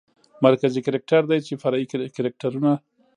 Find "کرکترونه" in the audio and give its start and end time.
2.17-2.71